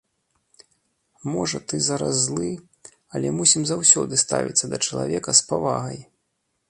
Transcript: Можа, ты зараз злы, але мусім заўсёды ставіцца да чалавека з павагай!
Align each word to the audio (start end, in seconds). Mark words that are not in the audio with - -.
Можа, 1.33 1.57
ты 1.73 1.81
зараз 1.89 2.15
злы, 2.23 2.49
але 3.19 3.27
мусім 3.41 3.63
заўсёды 3.73 4.13
ставіцца 4.25 4.65
да 4.73 4.77
чалавека 4.87 5.31
з 5.43 5.49
павагай! 5.51 5.99